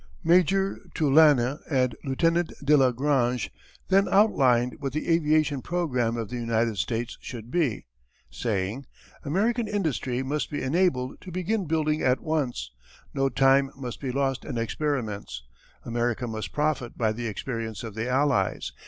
[0.23, 3.51] Major Tulasne and Lieutenant de la Grange
[3.89, 7.85] then outlined what the aviation programme of the United States should be,
[8.31, 8.87] saying:
[9.23, 12.71] "American industry must be enabled to begin building at once.
[13.13, 15.43] No time must be lost in experiments.
[15.85, 18.71] America must profit by the experience of the Allies.